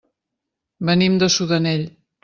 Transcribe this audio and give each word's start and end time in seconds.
Venim 0.91 1.21
de 1.25 1.31
Sudanell. 1.37 1.89